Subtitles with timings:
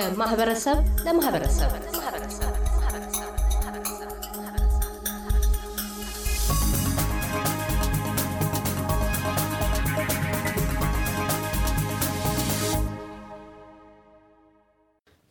[0.00, 1.70] ከማህበረሰብ ለማህበረሰብ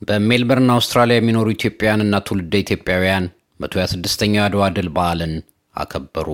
[0.01, 3.25] በሜልበርን አውስትራሊያ የሚኖሩ ኢትዮጵያውያንና ትውልደ ኢትዮጵያውያን
[3.63, 5.33] 126ኛው የአድዋ ድል በዓልን
[5.75, 6.29] አከበሩ።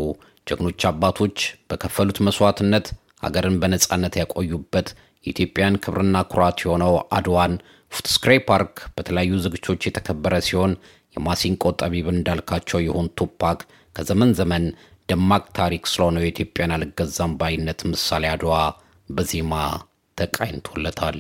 [0.48, 1.38] ጀግኖች አባቶች
[1.70, 2.88] በከፈሉት መስዋዕትነት
[3.23, 4.88] ሀገርን በነፃነት ያቆዩበት
[5.26, 7.54] የኢትዮጵያን ክብርና ኩራት የሆነው አድዋን
[7.91, 10.72] ፉትስክሬ ፓርክ በተለያዩ ዝግጅቶች የተከበረ ሲሆን
[11.16, 13.59] የማሲንቆ ጠቢብ እንዳልካቸው የሆን ቱፓክ
[13.95, 14.64] ከዘመን ዘመን
[15.09, 18.54] ደማቅ ታሪክ ስለሆነው የኢትዮጵያን አልገዛም ባይነት ምሳሌ አድዋ
[19.09, 19.54] በዜማ
[20.17, 21.17] ተቃኝቶለታል።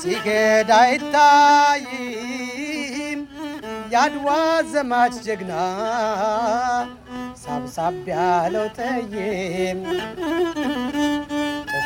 [0.00, 2.00] ሲገድ አይታይም
[3.92, 4.28] የአድዋ
[4.72, 5.52] ዘማች ጀግና
[7.42, 9.80] ሳብሳብ ያለው ጠይም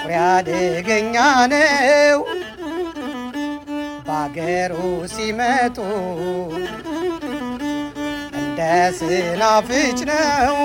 [0.02, 1.16] ጥቁር አደገኛ
[1.52, 2.20] ነው።
[4.06, 4.74] በአገሩ
[5.12, 5.76] ሲመጡ
[8.40, 8.60] እንደ
[8.98, 10.56] ስናፍጭ ነው።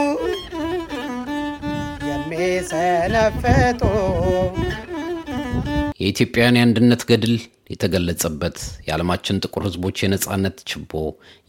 [2.10, 3.82] የሚሰነፍጡ
[6.00, 7.36] የኢትዮጵያውያን የአንድነት ገድል
[7.70, 10.92] የተገለጸበት የዓለማችን ጥቁር ሕዝቦች የነፃነት ችቦ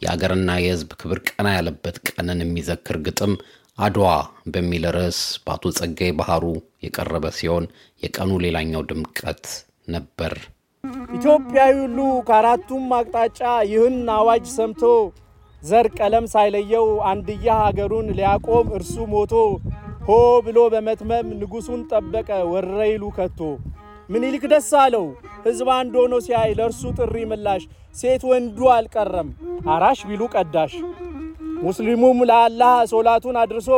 [0.03, 3.33] የአገርና የሕዝብ ክብር ቀና ያለበት ቀንን የሚዘክር ግጥም
[3.79, 4.07] አድዋ
[4.53, 6.45] በሚል ርዕስ በአቶ ጸጋይ ባህሩ
[6.85, 7.65] የቀረበ ሲሆን
[8.03, 9.45] የቀኑ ሌላኛው ድምቀት
[9.95, 10.35] ነበር።
[11.17, 14.83] ኢትዮጵያዊ ሁሉ ከአራቱም አቅጣጫ ይህን አዋጅ ሰምቶ
[15.63, 19.35] ዘር ቀለም ሳይለየው አንድያ ሀገሩን ሊያቆም እርሱ ሞቶ
[20.07, 20.15] ሆ
[20.47, 23.41] ብሎ በመትመም ንጉሡን ጠበቀ ወረይሉ ከቶ።
[24.09, 25.07] ምኒልክ ደስ አለው
[25.47, 27.63] ሕዝብ አንድ ሆኖ ሲያይ ለእርሱ ጥሪ ምላሽ።
[27.97, 29.29] ሴት ወንዱ አልቀረም
[29.75, 30.75] አራሽ ቢሉ ቀዳሽ
[31.57, 33.69] ሙስሊሙም ለአላህ ሶላቱን አድርሶ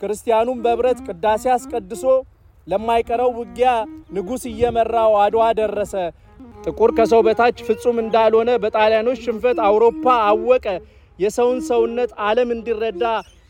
[0.00, 2.04] ክርስቲያኑም በብረት ቅዳሴ አስቀድሶ
[2.66, 3.68] ለማይቀረው ውጊያ
[4.16, 5.94] ንጉሥ እየመራው አድዋ ደረሰ።
[6.64, 10.66] ጥቁር ከሰው በታች ፍጹም እንዳልሆነ በጣሊያኖች ሽንፈት አውሮፓ አወቀ።
[11.18, 13.04] የሰውን ሰውነት ዓለም እንዲረዳ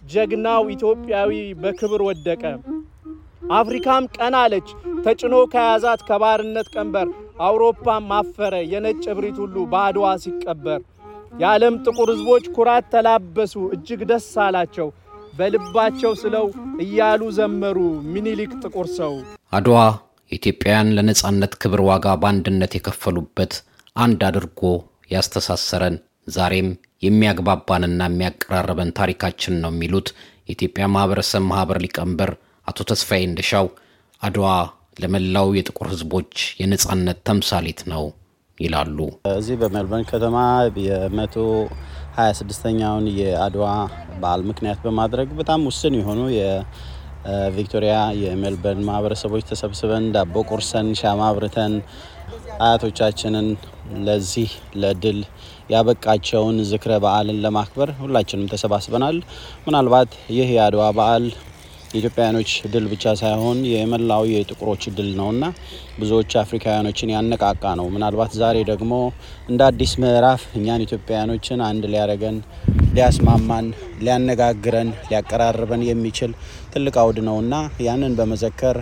[0.04, 2.42] ጀግናው ኢትዮጵያዊ በክብር ወደቀ።
[3.58, 4.68] አፍሪካም ቀና አለች
[5.04, 7.08] ተጭኖ ከያዛት ከባርነት ቀንበር።
[7.46, 10.80] አውሮፓም ማፈረ የነጭ እብሪት ሁሉ በአድዋ ሲቀበር።
[11.32, 14.88] የዓለም ጥቁር ሕዝቦች ኩራት ተላበሱ እጅግ ደስ አላቸው።
[15.38, 16.46] በልባቸው ስለው
[16.84, 17.76] እያሉ ዘመሩ
[18.14, 19.12] ሚኒሊክ ጥቁር ሰው።
[19.52, 19.76] አድዋ
[20.30, 23.52] የኢትዮጵያውያን ለነፃነት ክብር ዋጋ በአንድነት የከፈሉበት
[23.96, 24.60] አንድ አድርጎ
[25.12, 25.96] ያስተሳሰረን
[26.28, 26.68] ዛሬም
[27.04, 30.08] የሚያግባባንና የሚያቀራረበን ታሪካችን ነው የሚሉት
[30.48, 32.30] የኢትዮጵያ ማህበረሰብ ማህበር ሊቀመንበር
[32.66, 33.66] አቶ ተስፋዬ እንደሻው
[34.22, 34.46] አድዋ
[35.02, 38.04] ለመላው የጥቁር ህዝቦች የነፃነት ተምሳሌት ነው
[38.58, 38.98] ይላሉ።
[39.32, 40.36] እዚህ በሜልበርን ከተማ
[40.86, 41.36] የመቶ
[42.18, 43.66] 26ኛውን የአድዋ
[44.22, 51.74] በዓል ምክንያት በማድረግ በጣም ውስን የሆኑ የቪክቶሪያ የሜልበርን ማህበረሰቦች ተሰብስበን ዳቦ ቁርሰን ሻማ አብርተን
[52.60, 53.48] አያቶቻችንን
[54.06, 54.50] ለዚህ
[54.82, 55.18] ለድል
[55.72, 59.16] ያበቃቸውን ዝክረ በዓልን ለማክበር ሁላችንም ተሰባስበናል።
[59.66, 61.26] ምናልባት ይህ የአድዋ በዓል
[61.90, 65.44] የኢትዮጵያውያኖች ድል ብቻ ሳይሆን የመላው የጥቁሮች ድል ነውና
[65.98, 68.92] ብዙዎች አፍሪካውያኖችን ያነቃቃ ነው። ምናልባት ዛሬ ደግሞ
[69.48, 72.38] እንደ አዲስ ምዕራፍ እኛን ኢትዮጵያውያኖችን አንድ ሊያደርገን፣
[72.94, 73.66] ሊያስማማን፣
[74.00, 76.32] ሊያነጋግረን፣ ሊያቀራርበን የሚችል
[76.72, 77.54] ትልቅ አውድ ነውና
[77.86, 78.78] ያንን በመዘከር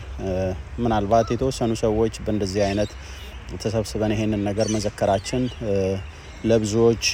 [0.85, 2.93] ምናልባት የተወሰኑ ሰዎች በእንደዚህ አይነት
[3.63, 5.43] ተሰብስበን ይሄንን ነገር መዘከራችን
[6.45, 7.05] ለብዙዎች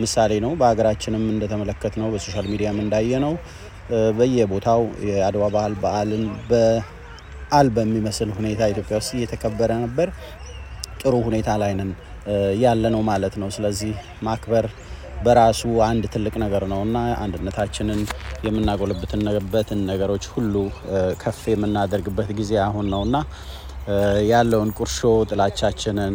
[0.00, 3.34] ምሳሌ ነው። በሀገራችንም እንደተመለከትነው፣ በ social media ም እንዳየነው።
[4.18, 10.08] በየቦታው የአድዋ በዓል በዓልን በዓል በሚመስል ሁኔታ ኢትዮጵያ ውስጥ እየተከበረ ነበር።
[11.02, 11.90] ጥሩ ሁኔታ ላይ ነን
[12.62, 13.92] ያለነው ማለት ነው። ስለዚህ
[14.26, 14.66] ማክበር
[15.24, 18.00] በራሱ አንድ ትልቅ ነገር ነው እና አንድነታችንን
[18.46, 20.54] የምናጎለብትበትን ነገሮች ሁሉ
[21.22, 23.16] ከፍ የምናደርግበት ጊዜ አሁን ነው እና
[24.30, 24.98] ያለውን ቁርሾ
[25.30, 26.14] ጥላቻችንን፣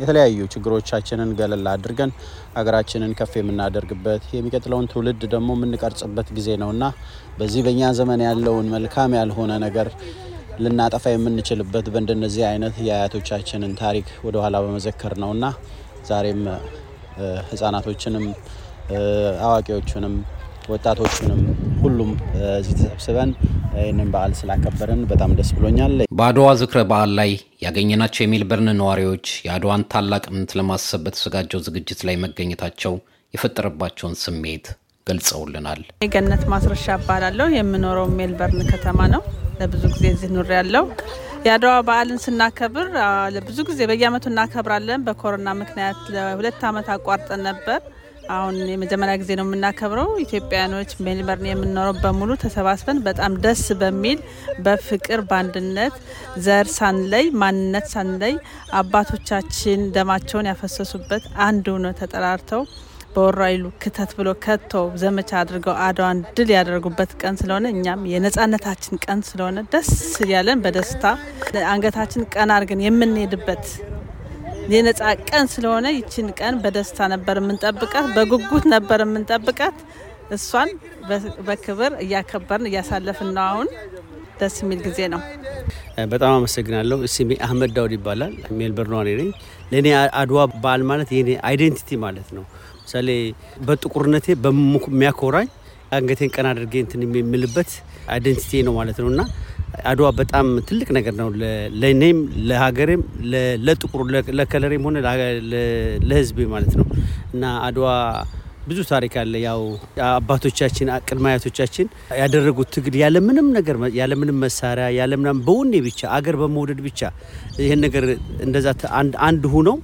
[0.00, 2.10] የተለያዩ ችግሮቻችንን ገለል አድርገን
[2.56, 6.84] ሀገራችንን ከፍ የምናደርግበት የሚቀጥለውን ትውልድ ደግሞ የምንቀርጽበት ጊዜ ነው እና
[7.38, 9.88] በዚህ በእኛ ዘመን ያለውን መልካም ያልሆነ ነገር
[10.64, 15.44] ልናጠፋ የምንችልበት በእንደነዚህ አይነት የአያቶቻችንን ታሪክ ወደኋላ በመዘከር ነው እና
[16.08, 16.42] ዛሬም
[17.50, 18.24] ህጻናቶችንም
[19.46, 20.14] አዋቂዎቹንም
[20.68, 21.40] ወጣቶቹንም
[21.82, 22.10] ሁሉም
[22.56, 23.30] እዚህ ተሰብስበን
[23.76, 27.30] ይህንን በዓል ስላከበርን በጣም ደስ ብሎኛል። በአድዋ ዝክረ በዓል ላይ
[27.64, 32.94] ያገኘናቸው የሜልበርን ነዋሪዎች የአድዋን ታላቅነት ለማሰብ በተዘጋጀው ዝግጅት ላይ መገኘታቸው
[33.34, 34.66] የፈጠረባቸውን ስሜት
[35.06, 39.22] ገልጸውልናል። የገነት ማስረሻ እባላለሁ። የምኖረው ሜልበርን ከተማ ነው።
[39.60, 40.84] ለብዙ ጊዜ እዚህ ኑር ያለው
[41.46, 42.86] የአድዋ በዓልን ስናከብር
[43.34, 47.80] ለብዙ ጊዜ በየአመቱ እናከብራለን። በኮሮና ምክንያት ለሁለት ዓመት አቋርጠን ነበር።
[48.34, 54.18] አሁን የመጀመሪያ ጊዜ ነው የምናከብረው። ኢትዮጵያኖች ሜልበርን የምንኖረው በሙሉ ተሰባስበን በጣም ደስ በሚል
[54.64, 55.94] በፍቅር በአንድነት
[56.46, 58.34] ዘር ሳንለይ ማንነት ሳንለይ
[58.82, 62.62] አባቶቻችን ደማቸውን ያፈሰሱበት አንድ ሆነው ተጠራርተው
[63.14, 64.72] በወራይሉ ክተት ብሎ ከቶ
[65.02, 69.90] ዘመቻ አድርገው አድዋን ድል ያደረጉበት ቀን ስለሆነ እኛም የነጻነታችን ቀን ስለሆነ ደስ
[70.24, 71.04] እያለን በደስታ
[71.72, 73.64] አንገታችን ቀና አድርገን የምንሄድበት
[74.68, 79.76] የነጻ ቀን ስለሆነ ይችን ቀን በደስታ ነበር የምንጠብቃት፣ በጉጉት ነበር የምንጠብቃት።
[80.36, 80.70] እሷን
[81.46, 83.68] በክብር እያከበርን እያሳለፍን ነው። አሁን
[84.40, 85.20] ደስ የሚል ጊዜ ነው።
[86.10, 89.30] በጣም አመሰግናለሁ። ስሜ አህመድ ዳውድ ይባላል። ሜልበርን ነዋሪ ነኝ።
[89.72, 89.88] ለእኔ
[90.20, 92.44] አድዋ በዓል ማለት የኔ identity ማለት ነው።
[92.82, 93.08] ምሳሌ
[93.66, 95.48] በጥቁርነቴ በሚያኮራኝ
[95.92, 97.70] አንገቴን ቀና አድርጌ እንትን የምልበት
[98.12, 99.20] identity ነው ማለት ነው እና
[99.90, 101.28] አድዋ በጣም ትልቅ ነገር ነው
[101.82, 102.18] ለእኔም
[102.48, 103.02] ለሀገሬም
[103.66, 104.00] ለጥቁሩ
[104.38, 104.98] ለከለሬም ሆነ
[106.04, 106.86] ለሕዝቤ ማለት ነው
[107.34, 107.86] እና አድዋ
[108.68, 109.60] ብዙ ታሪክ አለ። ያው
[110.08, 111.86] አባቶቻችን ቅድመ አያቶቻችን
[112.20, 117.00] ያደረጉት ትግል ያለምንም ነገር ያለምንም መሳሪያ ያለምናም በውኔ ብቻ አገር በመውደድ ብቻ
[117.62, 118.06] ይህን ነገር
[118.46, 118.66] እንደዛ
[119.28, 119.78] አንድ ሁነው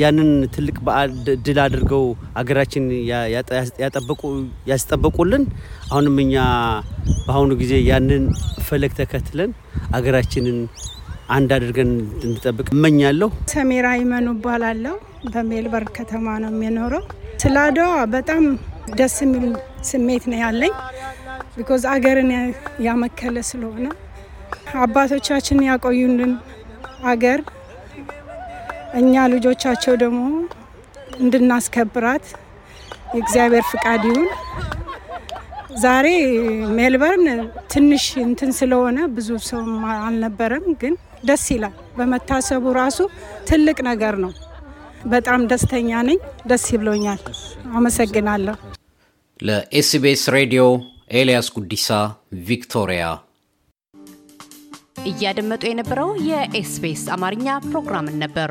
[0.00, 1.10] ያንን ትልቅ በዓል
[1.44, 2.04] ድል አድርገው
[2.40, 2.84] አገራችን
[4.72, 5.44] ያስጠበቁልን
[5.90, 6.34] አሁንም እኛ
[7.28, 8.22] በአሁኑ ጊዜ ያንን
[8.66, 9.50] ፈለግ ተከትለን
[9.96, 10.58] አገራችንን
[11.30, 11.90] አንድ አድርገን
[12.20, 14.94] እንድጠብቅ እመኛለሁ። ሰሜራ ይመኑ እባላለሁ።
[15.26, 17.02] በሜልበርን ከተማ ነው የሚኖረው።
[17.42, 18.44] ስለ አድዋ በጣም
[18.98, 19.46] ደስ የሚል
[19.88, 20.72] ስሜት ነው ያለኝ።
[21.54, 22.30] because አገርን
[22.86, 23.86] ያመከለ ስለሆነ
[24.82, 26.32] አባቶቻችን ያቆዩልን
[27.10, 27.40] አገር
[29.00, 30.22] እኛ ልጆቻቸው ደግሞ
[31.20, 32.26] እንድናስከብራት
[33.14, 34.28] የእግዚአብሔር ፍቃድ ይሁን።
[35.76, 36.06] ዛሬ
[36.76, 37.26] ሜልበርን
[37.72, 39.60] ትንሽ እንትን ስለሆነ ብዙ ሰው
[39.98, 40.94] አልነበረም፣ ግን
[41.24, 42.98] ደስ ይላል። በመታሰቡ ራሱ
[43.48, 44.32] ትልቅ ነገር ነው።
[45.06, 47.20] በጣም ደስተኛ ነኝ። ደስ ይብሎኛል።
[47.72, 48.56] አመሰግናለሁ።
[49.40, 50.62] ለኤስቢኤስ ሬዲዮ
[51.12, 51.88] ኤልያስ ጉዲሳ
[52.48, 53.04] ቪክቶሪያ።
[55.10, 58.50] እያደመጡ የነበረው የኤስቢኤስ አማርኛ ፕሮግራምን ነበር።